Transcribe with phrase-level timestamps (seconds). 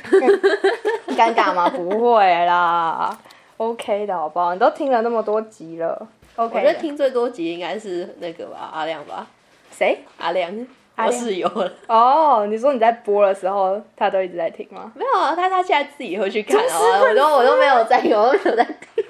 [1.16, 1.68] 尴尬吗？
[1.68, 3.16] 不会啦
[3.56, 4.52] ，OK 的，好不好？
[4.54, 6.58] 你都听了那么多集了，OK。
[6.58, 9.26] 我觉得听最多集应该是那个吧，阿亮吧？
[9.70, 9.98] 谁？
[10.18, 10.50] 阿亮，
[10.96, 11.48] 阿亮我室友。
[11.88, 14.90] 哦，你说你在播的时候，他都一直在听吗？
[14.94, 17.06] 没有啊，他他现在自己会去看哦。
[17.08, 19.04] 我都我都没有在， 我都没有在听。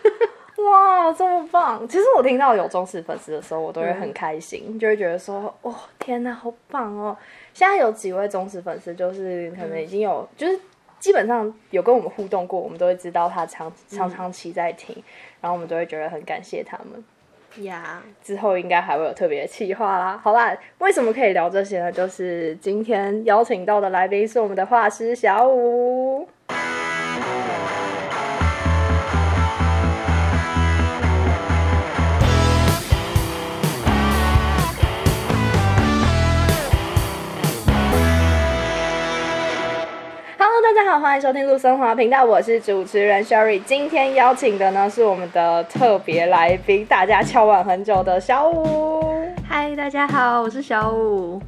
[0.64, 1.86] 哇，这么棒！
[1.88, 7.16] 其实我听到有忠实粉丝的时候，我都会很开心，嗯、就会觉得说，哦，天哪，好棒哦！
[7.52, 10.60] 现在有几位忠实粉丝，就是可能已经有，嗯、就是
[11.02, 15.02] 基本上有跟我们互动过，我们都会知道他长长长期在听，嗯、
[15.40, 18.00] 然后我们都会觉得很感谢他们呀。
[18.22, 20.16] 之后应该还会有特别的企划啦。
[20.22, 21.90] 好啦，为什么可以聊这些呢？
[21.90, 26.28] 就是今天邀请到的来宾是我们的画师小武。
[40.92, 43.62] 好，欢迎收听陆森华频道，我是主持人 Sherry。
[43.64, 49.02] 今天邀请的呢是我们的特别来宾，大家敲碗很久的小五。
[49.48, 51.40] 嗨，大家好，我是小五。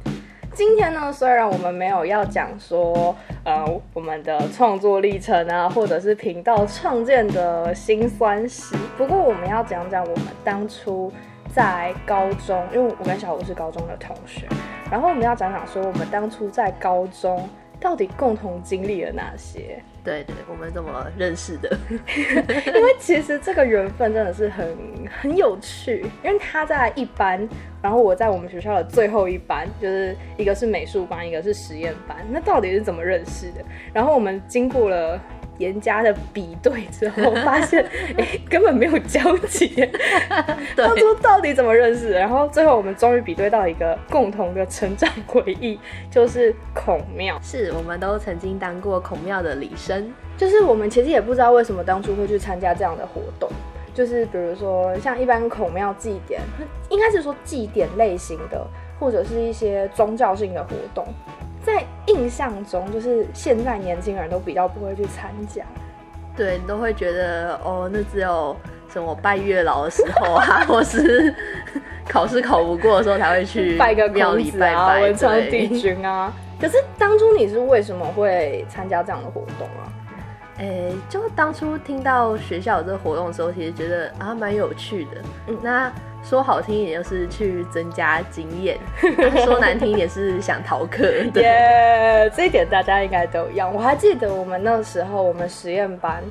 [0.51, 11.13] 今天呢，虽然我们没有要讲说，呃，我们的创作历程啊，或者是频道创建的辛酸史，不过我们要讲讲我们当初
[11.53, 14.47] 在高中，因为我跟小五是高中的同学，
[14.89, 17.47] 然后我们要讲讲说我们当初在高中。
[17.79, 19.81] 到底共同经历了哪些？
[20.03, 21.77] 对对，我们怎么认识的？
[21.89, 24.77] 因为其实这个缘分真的是很
[25.21, 27.47] 很有趣，因为他在一班，
[27.81, 32.17] 然后我在我们学校的最后一班，就是一个是美术班，一个是实验班。
[32.29, 33.65] 那到底是怎么认识的？
[33.93, 35.19] 然后我们经过了。
[35.57, 37.83] 严加的比对之后，发现
[38.17, 39.89] 哎、 欸，根本没有交集。
[40.75, 42.11] 当初到底怎么认识？
[42.11, 47.39] 然后最后我们终于比对到一个共同的成长回忆，就是孔庙。
[47.41, 53.49] 是，我们都曾经当过孔庙的礼生，就是我们其实也不知道为什么当初会去参加这样的活动。
[53.93, 56.41] 就是比如说像一般孔庙祭典，
[56.89, 58.67] 应该是说祭典类型的，
[58.99, 61.05] 或者是一些宗教性的活动。
[61.65, 65.63] 在印象中，就是现在年轻人都比较不会去参加，
[66.37, 68.55] 对，你都会觉得哦，那只有
[68.87, 71.33] 什么拜月老的时候啊， 或是
[72.07, 76.31] 考试考不过的时候才会去拜个庙里拜拜文昌帝君啊。
[76.61, 79.89] 可是当初你是为什么会参加这样的活动啊？
[80.57, 85.11] 哎、欸，就当初听到学校有这个活动的时候，其实觉得啊蛮有趣的。
[85.47, 85.91] 嗯，那。
[86.27, 88.79] 说好听一点就是去增加经验，
[89.45, 91.03] 说难听一点是想逃课。
[91.31, 93.71] 对，yeah, 这一点大家应该都一样。
[93.71, 96.23] 我还记得我们那时候，我们实验班，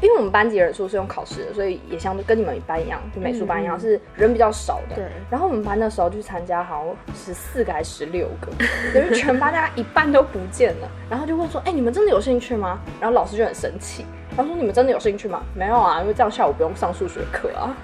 [0.00, 4.96] 因为我们班级人数是用考试的，所以也像跟你们班一样，就美术班一样，嗯、是人比较少的。
[4.96, 5.04] 对。
[5.30, 8.50] 然后我们班那时候去参加，好像十四个还是十六个，
[8.94, 10.90] 等于全班大家一半都不见了。
[11.10, 14.04] 然后就问说：“哎、欸，你们真的有兴趣吗？”然后老师就很生气，
[14.36, 17.76] 他说：“你们真的有兴趣吗？”没有啊，因为这样下午不用上数学课啊。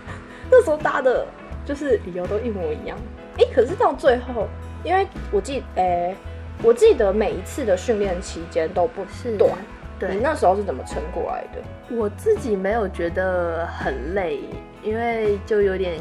[0.51, 1.27] 那时候搭的。
[1.67, 2.97] 就是理由都一模一样，
[3.37, 4.49] 哎、欸，可是到最后，
[4.83, 6.17] 因为我记，哎、欸，
[6.63, 9.05] 我记得每一次的训练期间都不
[9.37, 9.53] 短，
[9.99, 11.97] 对，你那时候是怎么撑过来的？
[11.97, 14.41] 我自己没有觉得很累，
[14.83, 15.99] 因为就有点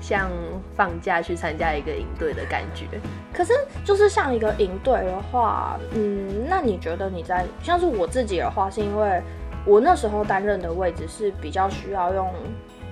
[0.00, 0.30] 像
[0.74, 2.86] 放假去参加一个营队的感觉。
[3.32, 3.52] 可是
[3.84, 9.20] 就是像一个营队的话，嗯，那你觉得你在像是我自己的话，是因为
[9.66, 12.32] 我那时候担任的位置是比较需要用，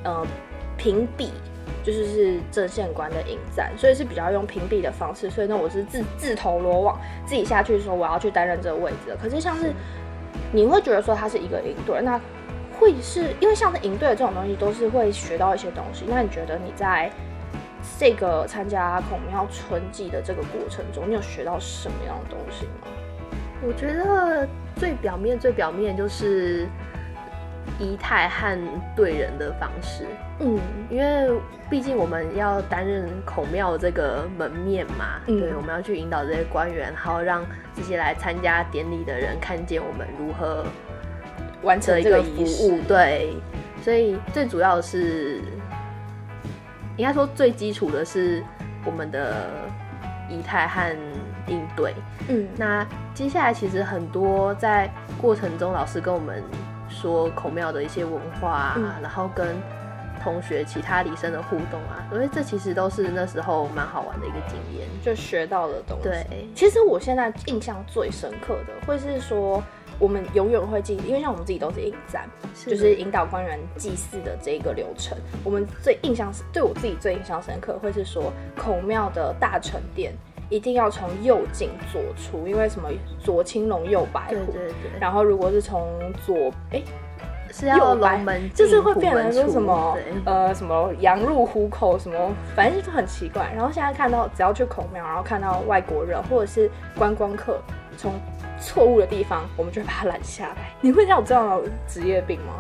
[0.05, 0.27] 呃，
[0.77, 1.31] 评比。
[1.85, 6.97] 就是是正线官的引战，所以是比较用屏蔽的方式，所以呢，我是自自投罗网，
[7.27, 9.17] 自己下去说我要去担任这个位置的。
[9.17, 9.73] 可是像是
[10.53, 12.21] 你会觉得说他是一个营队，那
[12.79, 16.05] 会是因为像是营队的这种东西都是会学到一些东西。
[16.09, 17.11] 那你觉得你在
[17.99, 22.89] 这个参加孔庙春季的这个过程中，你有学到什么样的东西吗？
[23.67, 26.69] 我觉得最表面最表面就是。
[27.79, 28.59] 仪态和
[28.95, 30.05] 对人的方式，
[30.41, 30.59] 嗯，
[30.91, 31.41] 因为
[31.71, 40.65] 毕竟我们要担任孔庙这个门面嘛，嗯、对，我们要去引导这些官员，然后让这些来参加典礼的人看见我们如何
[41.63, 43.37] 完成一个服务，对，
[43.83, 45.41] 所以最主要的是，
[46.97, 48.45] 应该说最基础的是
[48.85, 49.49] 我们的
[50.29, 50.97] 仪态和
[51.47, 51.95] 应对，
[52.29, 56.43] 嗯，那接下来其实很多在过程中，老师跟我们。
[57.03, 59.57] 说孔庙的一些文化啊，嗯、然后跟
[60.23, 66.05] 同学其他礼生的互动啊，所以这其实都是那时候蛮好玩的一个经验，就学到的东西。
[66.05, 69.61] 对，其实我现在印象最深刻的，会是说
[69.99, 75.19] 我们永远会记，因为像我们自己都是引战，是就是引导官员祭祀的这一个流程。
[75.43, 80.15] 我们最印象是对我自己最印象深刻，会是说孔庙的大成殿。
[80.53, 84.53] 一定要从右进左出，因为什么左青龙右白虎。
[84.53, 85.01] 对对对。
[85.01, 86.83] 然后如果是从左，哎，
[87.51, 89.97] 是要龙门，就是会变成说什么
[90.27, 93.51] 呃什么羊入虎口什么，反正就是很奇怪。
[93.57, 97.59] 然后现在看到只要去孔庙，然后看到外国人或者是观光客
[97.97, 98.13] 从
[98.61, 100.57] 错误的地方，我们就会把他拦下来。
[100.83, 102.53] 你会有这样的职业病吗？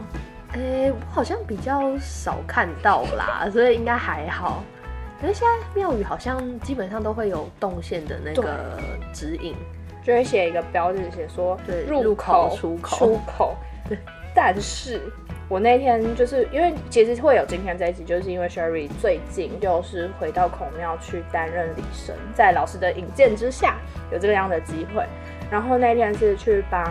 [0.54, 4.62] 哎，我好像比较少看到啦，所以应该还好。
[5.22, 8.76] 可是现在庙宇好像基本上都会有动线的那个
[9.12, 9.54] 指引，
[10.02, 13.56] 就会写一个标志，写说对入口、出口、出口。
[13.88, 13.96] 对，
[14.34, 15.00] 但是
[15.48, 23.76] 我那天就是因为其实会有今天这一集，就是因为 Sherry 最近就是回到孔庙去担任礼神，在老师的引荐之下
[24.10, 25.06] 有这个样的机会。
[25.52, 26.84] 然后那天是去帮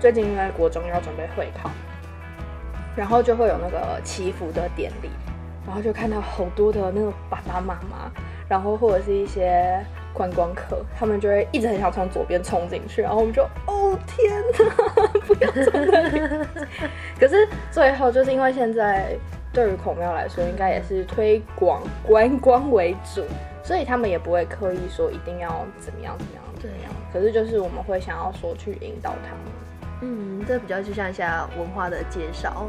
[0.00, 1.70] 最近因为国中要准备会考，
[2.96, 5.08] 然后就会有那个祈福的典礼。
[5.66, 8.10] 然后就看到好多的那个爸爸妈妈，
[8.48, 9.84] 然后或者是一些
[10.14, 16.20] 观光客，他们就会一直很想从左边冲进去，然后我们就哦天哪，不要从那里。
[17.18, 19.16] 可是最后就是因为现在
[19.52, 23.24] 对于孔庙来说，应该也是推广观光为主，
[23.62, 26.92] 所以他们也不会刻意说一定要怎么样怎么样怎么样。
[27.12, 29.40] 可是就是我们会想要说去引导他们。
[30.02, 32.66] 嗯，这比较就像一下文化的介绍。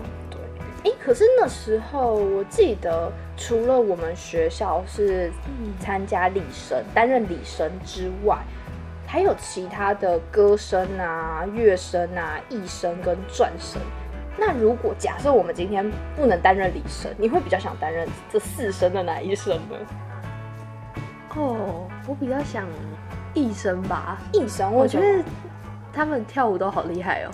[0.88, 5.30] 哎，可是那时候我记得，除了我们学校是
[5.82, 8.38] 参加礼生、担任礼生之外，
[9.06, 13.82] 还有其他的歌声啊、乐声啊、艺声跟转声。
[14.38, 19.76] 那如果假设我们今天不能担任礼生，你会比较想担任这四声的哪一生呢？
[21.36, 22.66] 哦，我比较想
[23.34, 24.22] 艺生吧。
[24.32, 25.22] 艺生，我觉得
[25.92, 27.32] 他们跳舞都好厉害哦。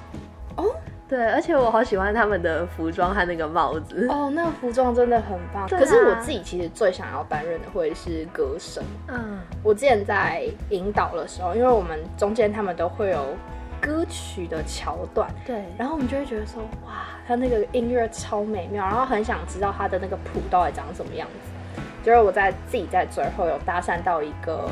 [0.55, 0.75] 哦。
[1.07, 5.63] 对，而且我好喜欢他们的服装和那个帽子哦，那个服装真的很棒。
[5.63, 8.83] 啊、可是我自己其实最想要担任的会是歌声。
[9.09, 13.35] 嗯，我之前在引导的时候，因为我们中间他们都会有
[13.79, 21.81] 歌曲的桥段，对，然后我们就会觉得说，哇，他那个音乐超美妙，然后很想知道他的那个谱到底长什么样子。
[22.01, 24.69] 就是我在自己在最后有搭讪到一个，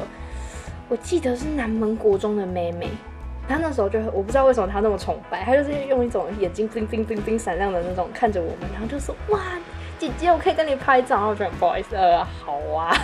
[0.89, 2.89] 我记得是南门国中的妹妹。
[3.47, 9.39] 他那时候就我不知道为什么他那么崇拜，他就是用一种眼睛冰冰冰冰闪亮的那种看着我们，然后就说：“哇，
[9.99, 12.95] 姐姐，我可以跟你拍照。”然后我觉得不好意思，呃，好啊，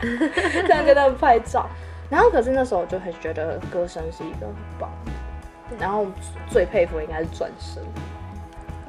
[0.00, 1.68] 这样跟他们拍照。
[2.10, 4.90] 然后可是那时候我就很觉得歌声是一个很棒，
[5.78, 6.06] 然后
[6.48, 7.82] 最佩服应该是转生。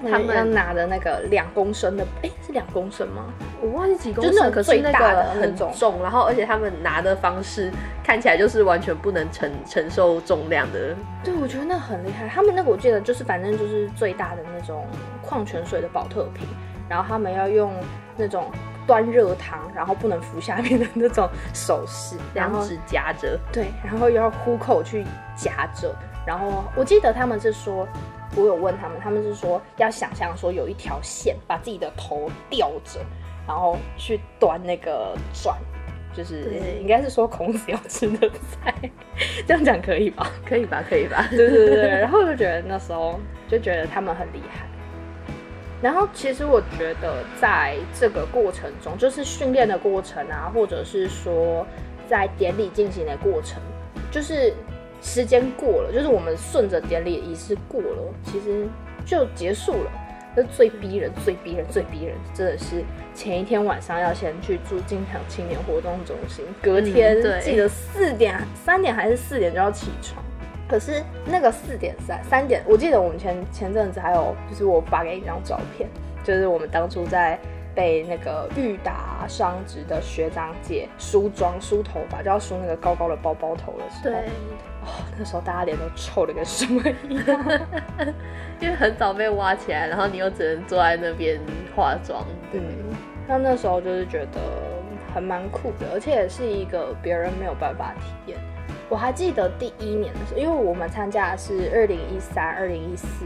[0.03, 3.33] 他们要拿的那个两公升的，哎、欸，是两公升吗？
[3.59, 7.71] 我忘记几公升，就那可是那个很重，然后而且他们拿的方式
[8.03, 10.95] 看起来就是完全不能承承受重量的。
[11.23, 12.27] 对，我觉得那很厉害。
[12.27, 14.85] 他们那个我记得就是反正就是最大的那种
[15.21, 16.47] 矿泉水的保特瓶，
[16.87, 17.73] 然后他们要用
[18.15, 18.51] 那种
[18.85, 25.03] 端热汤，然后不能扶下面的那种手势，两指夹着，对，然后又要虎口去
[25.35, 25.91] 夹着，
[26.23, 27.87] 然后我记得他们是说。
[28.35, 32.99] 我有问他们，他们是说要想象说有一条线把自己的头吊着，
[33.47, 35.57] 然后去端那个转，
[36.13, 38.73] 就是应该是说孔子要吃的菜，
[39.47, 40.31] 这样讲可以吧？
[40.45, 40.83] 可以吧？
[40.87, 41.25] 可以吧？
[41.29, 41.87] 对对对。
[41.99, 44.67] 然后就觉得那时候就觉得他们很厉害。
[45.81, 51.65] 然后其实我觉得在这个过程中，就是训练的过程啊，或者是说
[52.07, 53.61] 在典礼进行的过程，
[54.11, 54.53] 就是。
[55.01, 58.67] 时间过了，就是我们顺着典礼仪式过了，其实
[59.05, 59.91] 就结束了。
[60.35, 62.83] 那最逼人、最逼人、最逼人，真的是
[63.15, 70.23] 前一天晚上要先去住金港青年活动中心，隔天记得四点、三点还是四点就要起床。
[70.69, 75.89] 可是那个四点三三点，我记得我们前前阵子还有，就是我发给你一张照片，
[76.23, 77.39] 就是我们当初在。
[77.77, 84.15] 被那个御打双职的学长姐梳妆梳头发，就要梳那个高高的包包头的时候，对，
[84.81, 87.39] 哦，那时候大家脸都臭的跟什么一样，
[88.59, 91.39] 因为很早被挖起来，然后你又只能坐在那边
[91.75, 92.25] 化妆。
[92.51, 92.59] 嗯，
[93.27, 94.41] 那那时候就是觉得
[95.13, 98.39] 还蛮酷的，而且也是一个别人没有办法体验。
[98.89, 103.25] 我还记得第一年的时候，因为我们参加的是二零一三、二零一四，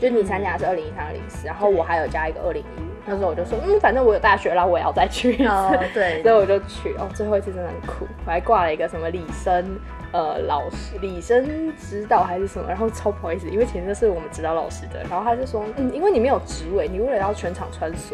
[0.00, 2.84] 就你参加的是二零一三、二零四，然后我还有加一个二零一五。
[3.06, 5.46] 那时候我就说，嗯，反正我有大学了，我也要再去一次。
[5.46, 6.94] Oh, 对，所以我就去。
[6.98, 9.78] 哦，最后一次真的很酷，我还挂了一个什么李生，
[10.12, 15.02] 呃，老师李生指导还是什么，然后超不好意思，因为前面是我们指导老师的。
[15.10, 18.12] 然后他就说，嗯，因为你没有职位，你为了要全场穿梭，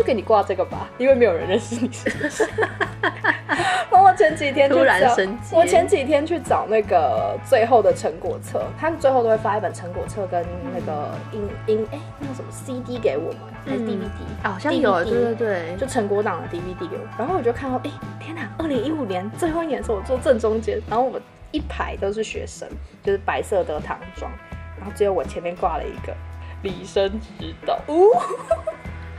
[0.00, 2.48] 就给你挂这个吧，因为没有人认识你是不是。
[3.92, 10.42] 我我前几天突然升级，我前几天去找那个最后的成果册，他们最后都会发一本成果册跟
[10.74, 14.52] 那个音音哎那个什么 CD 给我们，还是 DVD 啊？
[14.52, 17.02] 好像有，对对对，就成果档的 DVD 给我。
[17.18, 18.48] 然后我就看到，哎，天哪！
[18.56, 21.20] 二零一五年最后一年的时候，我坐正中间，然后我
[21.52, 22.66] 一排都是学生，
[23.04, 24.32] 就是白色的唐装，
[24.78, 26.14] 然后只有我前面挂了一个
[26.62, 27.78] 李生指导。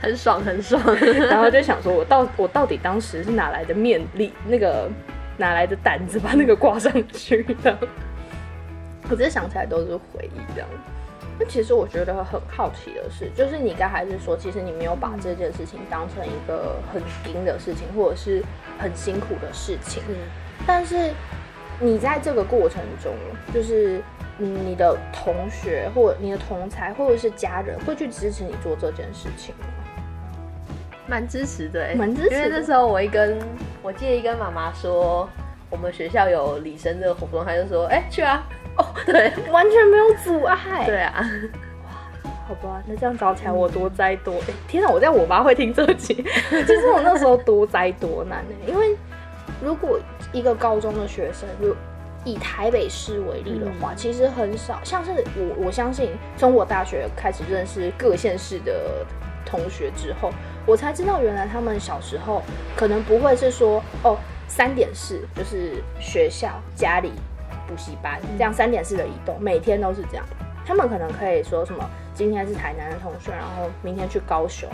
[0.02, 0.82] 很爽很爽，
[1.30, 4.90] 然后就想说，我到我到底当时是哪来的面力，那个
[5.38, 7.78] 哪来的胆子把那个挂上去的？
[9.04, 10.68] 我直接想起来都是回忆这样。
[11.38, 17.00] 那其实我觉得很好奇的是，就是你刚才是说，其实你没有把这件事情当成一个很
[17.32, 18.42] 硬的事情，或者是
[18.78, 20.02] 很辛苦的事情。
[20.08, 20.16] 嗯。
[20.66, 21.12] 但是
[21.78, 23.14] 你在这个过程中，
[23.54, 24.02] 就是
[24.36, 29.66] 你的同学或者你的同才或者是家人会去支持你做这件事情吗？
[31.06, 32.34] 蛮支持的，蛮支持。
[32.34, 33.38] 因为那时候我一跟
[33.82, 35.28] 我记得一跟妈妈说，
[35.68, 38.46] 我们学校有礼生的活动，她就说，哎、欸，去啊。
[38.78, 40.86] 哦，对， 完全没有阻碍。
[40.86, 41.22] 对啊，
[41.84, 41.90] 哇，
[42.48, 44.32] 好吧，那这样找起来我多灾多。
[44.32, 46.14] 哎、嗯，天哪，我这样我妈会听这集。
[46.48, 48.96] 其实我那时候多灾多难呢，因为
[49.62, 50.00] 如果
[50.32, 51.76] 一个高中的学生，如
[52.24, 54.80] 以台北市为例的话，嗯、其实很少。
[54.82, 59.04] 像是我，我相信从我大学开始认识各县市的
[59.44, 60.30] 同学之后。
[60.64, 62.42] 我才知道，原来他们小时候
[62.76, 64.16] 可能不会是说哦，
[64.46, 67.12] 三点式就是学校、家里、
[67.66, 70.24] 补习班这样三点式的移动，每天都是这样。
[70.64, 74.68] 他们可能可以说什么，今天是台南的同学，然后明天去高雄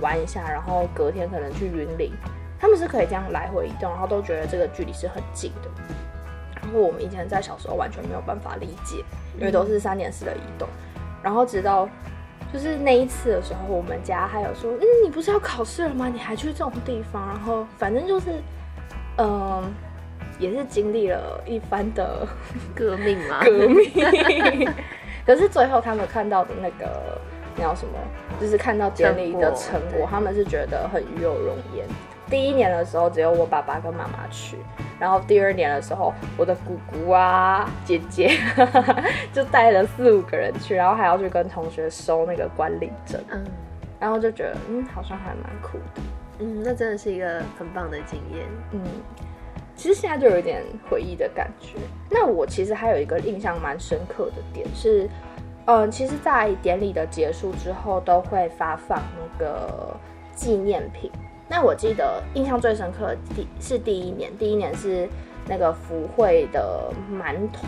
[0.00, 2.12] 玩一下，然后隔天可能去云林，
[2.58, 5.68] 他们是可以这样来回移动，然后都觉得这个距离是很近的。
[6.54, 9.04] 然后我们以前在小时候完全没有办法理解，
[9.38, 10.66] 因为都是三点式的移动，
[11.22, 11.86] 然后直到。
[12.52, 16.08] 就是那一次的时候，我们家还有说，嗯，你不是要考试了吗？
[16.12, 17.26] 你还去这种地方？
[17.28, 18.30] 然后反正就是，
[19.16, 19.64] 嗯、呃，
[20.38, 22.26] 也是经历了一番的
[22.74, 24.68] 革命嘛，革命。
[25.26, 27.20] 可是最后他们看到的那个
[27.54, 27.98] 那叫什么，
[28.40, 31.86] 就是看到典礼的成果，他们是觉得很与有容焉。
[32.30, 34.56] 第一年的时候，只有我爸爸跟妈妈去。
[35.00, 38.30] 然后第二年的时候，我的姑姑啊、姐姐
[39.32, 43.20] 就带了四五个人去，然后还要去跟同学收那个管理证。
[43.30, 43.44] 嗯，
[44.00, 46.02] 然后就觉得，嗯，好像还蛮酷的。
[46.40, 48.46] 嗯，那真的是一个很棒的经验。
[48.72, 48.80] 嗯，
[49.76, 51.78] 其实现在就有点回忆的感觉。
[52.10, 55.08] 那我其实还有一个印象蛮深刻的点是，
[55.66, 59.96] 嗯，其实，在典礼的结束之后，都会发放那个
[60.34, 61.08] 纪念品。
[61.48, 65.08] 那我记得印象最深刻的第是第一年，第一年是
[65.46, 67.66] 那个福慧的馒头，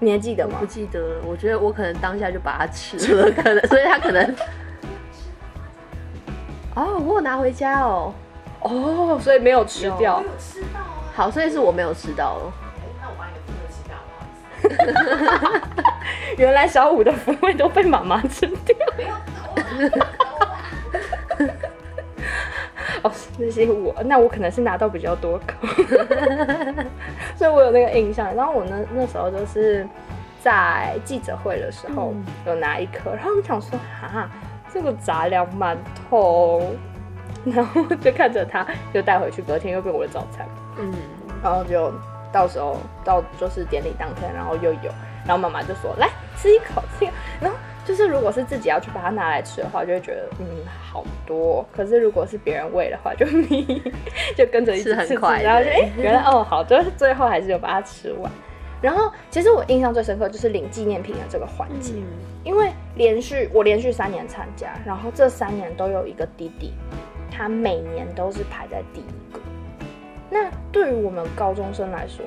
[0.00, 0.56] 你还记得吗？
[0.58, 4.22] 不记得，我觉得我可能当下就把它吃了，可能，所以他可能。
[6.74, 8.12] 哦，我有拿回家哦，
[8.60, 11.04] 哦，所以没有吃掉，没有吃到啊。
[11.14, 12.52] 好，所以是我没有吃到哦。
[13.00, 13.96] 那我把你的福会吃掉
[15.54, 15.62] 了。
[16.36, 18.76] 原来小五的福会都被妈妈吃掉。
[18.98, 19.14] 没有
[23.02, 25.66] 哦，那些我，那我可能是拿到比较多口，
[27.36, 28.34] 所以我有那个印象。
[28.34, 29.86] 然后我那那时候就是
[30.42, 32.14] 在记者会的时候
[32.46, 34.30] 有拿一颗，然后我想说，啊，
[34.72, 35.76] 这个杂粮馒
[36.08, 36.74] 头，
[37.44, 40.46] 然后就看着它，就带回去，隔天又变我的早餐。
[40.78, 40.92] 嗯，
[41.42, 41.92] 然后就
[42.32, 44.90] 到时候到就是典礼当天，然后又有，
[45.26, 47.56] 然后妈妈就说，来吃一口，吃一口，然后。
[47.86, 51.64] 就是如果是自己要去把它拿来吃的话，就会觉得嗯好多。
[51.72, 53.80] 可是如果是别人喂的话，就你
[54.36, 58.30] 就跟着一起吃，很快，然后就哎、欸、原来哦好，就是最后还是有把它吃完。
[58.82, 62.04] 然后其实我印象最深刻就是领纪念品的这个环节，嗯、
[62.44, 66.74] 因为连续我连续三年参加，然后这三年都有一个弟弟，
[67.30, 69.40] 他每年都是排在第一个。
[70.28, 72.24] 那对于我们高中生来说，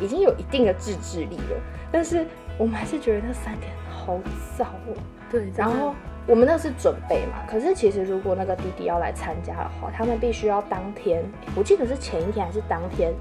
[0.00, 1.60] 已经有一定的自制力了，
[1.90, 2.24] 但是
[2.58, 3.72] 我们还是觉得那三天。
[4.08, 4.18] 好
[4.56, 4.96] 早哦，
[5.30, 5.52] 对。
[5.54, 5.94] 然后
[6.26, 11.22] 我们那是准备嘛，可是其实如果那个弟弟要来参加的话，他们必须要当天，
[11.54, 13.12] 我记得是前一天还是当天，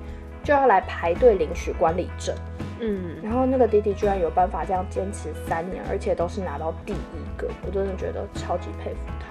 [0.45, 2.33] 就要来排队领取管理证。
[2.79, 9.27] 嗯，然后那个弟弟居然有办法这样坚持三年，而且都是拿到第一个，我真的觉得超级佩服他，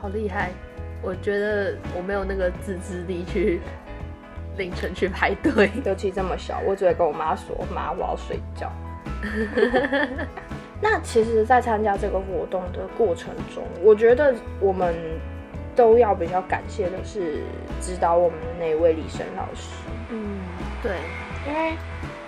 [0.00, 0.50] 好厉害！
[1.02, 3.60] 我觉得我没有那个自制力去
[4.56, 8.72] 凌晨去排队，尤其这么小，我只会跟我妈说：“妈，我要睡觉。”
[10.82, 14.94] 那其实，在参加这个活动的过程中，我觉得我们
[15.76, 17.42] 都要比较感谢的是
[17.80, 19.70] 指导我们的那位李生老师。
[20.10, 20.40] 嗯，
[20.82, 20.92] 对，
[21.46, 21.74] 因为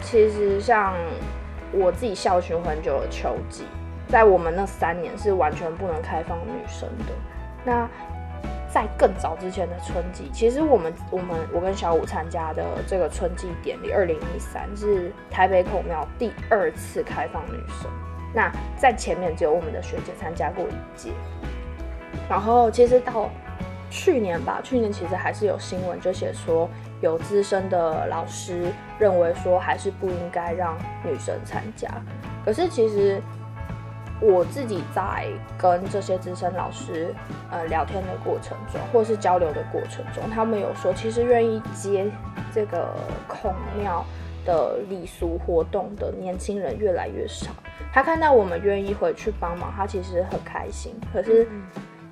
[0.03, 0.95] 其实像
[1.73, 3.65] 我自己校训很久的秋季，
[4.09, 7.15] 在我们那三年是完全不能开放女生的。
[7.65, 7.89] 那
[8.73, 17.91] 在更早之前的春季，其实我们我们我跟小五参加的这个春季典礼，二零一三是台北孔庙第二次开放女生。
[18.35, 21.11] 那在前面只有我们的学姐参加过一届，
[22.31, 23.29] 然后其实到
[23.91, 26.67] 去年吧，去年其实还是有新闻就写说，
[27.03, 31.91] 有资深的老师认为说还是不应该让女生参加。
[32.43, 33.21] 可是其实
[34.23, 35.27] 我自己在
[35.59, 37.13] 跟这些资深老师
[37.51, 42.07] 呃聊天的过程中，或是交流的过程中，他们有说，其实愿意接
[42.55, 42.95] 这个
[43.27, 44.05] 孔庙
[44.45, 47.51] 的礼俗活动的年轻人越来越少。
[47.93, 50.95] 他看到我们愿意回去帮忙，他其实很开心。
[51.13, 51.47] 可是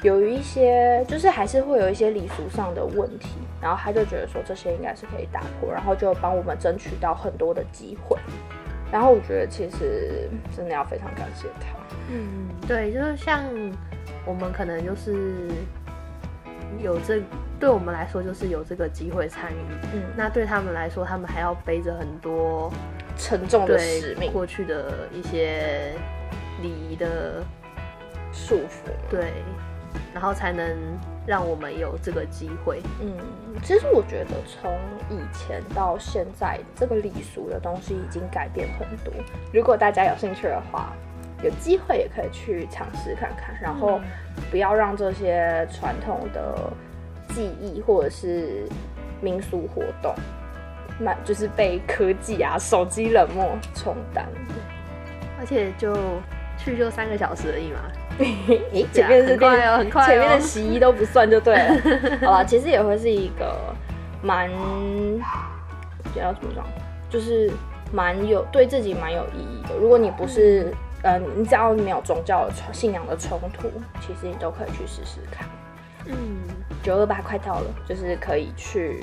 [0.02, 3.28] 有一些，就是还是会有一些礼俗上的问题，
[3.62, 8.18] 然后他就觉得说这些应该是可以打破，然后就帮我们争取到很多的机会。
[8.92, 11.78] 然后我觉得其实真的要非常感谢他。
[12.10, 13.44] 嗯，对，就是像
[14.24, 15.48] 我们可能就是
[16.82, 17.22] 有这，
[17.58, 19.56] 对我们来说就是有这个机会参与。
[19.94, 22.72] 嗯，那对他们来说，他们还要背着很多。
[23.16, 25.92] 沉重的使命，过去的一些
[26.62, 27.44] 礼仪的
[28.32, 29.32] 束缚，对，
[30.14, 30.76] 然后才能
[31.26, 32.82] 让我们有这个机会。
[33.00, 33.12] 嗯，
[33.62, 34.70] 其实我觉得从
[35.08, 39.12] 以前到现在，这个礼俗的东西已经改变很多。
[39.52, 40.92] 如果大家有兴趣的话，
[41.42, 44.00] 有机会也可以去尝试看看，然后
[44.50, 46.72] 不要让这些传统的
[47.28, 48.68] 技艺或者是
[49.20, 50.14] 民俗活动。
[51.24, 54.56] 就是被科技啊、手机冷漠冲淡，对，
[55.38, 55.94] 而且就
[56.62, 57.78] 去就三个小时而已嘛。
[58.72, 61.74] 欸、前面是快哦，很快，前面的洗衣都不算就对了。
[62.26, 63.74] 好吧，其实也会是一个
[64.22, 64.50] 蛮，
[66.14, 66.64] 叫怎么讲，
[67.08, 67.50] 就是
[67.92, 69.74] 蛮有对自己蛮有意义的。
[69.80, 75.48] 如果你不是，嗯、呃，你只要没有宗教的信仰的冲突，其实你都可以去试试看。
[76.06, 76.14] 嗯，
[76.82, 79.02] 九二八快到了，就是可以去。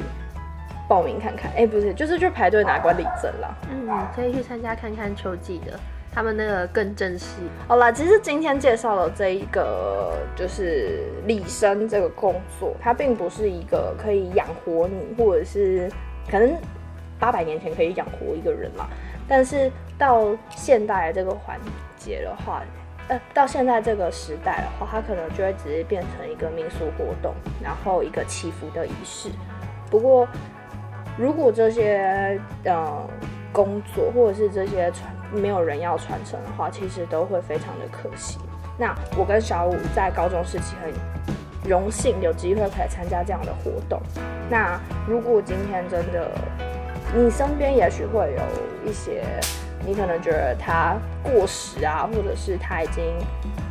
[0.87, 3.53] 报名看看，哎、欸，不是，就是去排队拿管理证啦。
[3.69, 5.77] 嗯，可以去参加看看秋季的，
[6.13, 7.41] 他们那个更正式。
[7.67, 15.91] 好啦，其实今天介绍的这一个就是礼生这个工作，它并不是一个可以养活你，或者是
[16.31, 16.55] 可能
[17.19, 18.87] 八百年前可以养活一个人嘛。
[19.27, 21.59] 但是到现代的这个环
[21.97, 22.63] 节的话，
[23.09, 29.29] 呃，到现在这个时代的话，它可能就会直接变成一个民俗活动，然后一个祈福的仪式。
[29.91, 30.25] 不过。
[31.17, 33.09] 如果这些呃
[33.51, 38.37] 工作或者是这些传没有人要传承的话，其实都会非常的可惜。
[38.77, 40.93] 那我跟小五在高中时期很
[41.69, 43.99] 荣幸有机会可以参加这样的活动。
[44.49, 46.29] 那如果今天真的
[47.15, 49.23] 你身边也许会有一些
[49.85, 53.03] 你可能觉得它过时啊，或者是它已经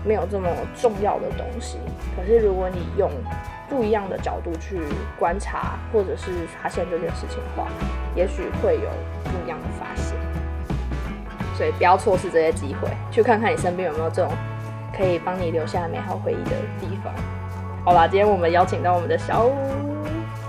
[0.07, 0.49] 没有这么
[0.81, 1.79] 重要的东西，
[2.17, 3.11] 可是如果你用
[3.69, 4.81] 不一样的角度去
[5.19, 6.31] 观察，或者是
[6.63, 7.69] 发现这件事情的话，
[8.15, 8.89] 也许会有
[9.25, 10.17] 不一样的发现。
[11.57, 14.31] 所以不要错失这些机会，去看看你身边有没有这种
[14.97, 17.13] 可以帮你留下美好回忆的地方。
[17.85, 19.55] 好啦，今天我们邀请到我们的小五，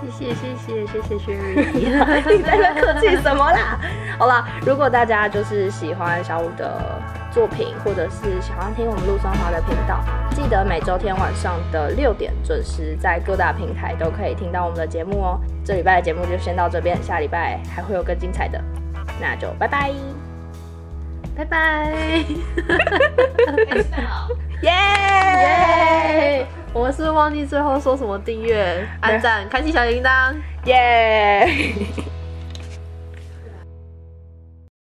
[0.02, 3.80] 谢谢谢谢谢谢雪瑞，你在那客气什么啦？
[4.18, 10.00] 好啦，如果大家就是喜欢小五的作品，或者是喜欢听我们路森华的频道，
[10.34, 15.40] 记得每周天晚上的六点准时在各大平台都可以听到我们的节目哦。
[15.64, 18.62] 这礼拜的节目就先到这边，下礼拜还会有更精彩的，
[19.20, 19.92] 那就拜拜，
[21.36, 21.92] 拜拜，
[24.62, 24.72] 耶
[26.40, 26.46] 耶！
[26.72, 28.18] 我们是不是忘记最后说什么？
[28.18, 31.48] 订阅、按赞、开启小铃铛，耶！